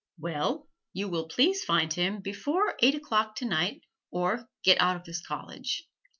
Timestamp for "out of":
4.81-5.03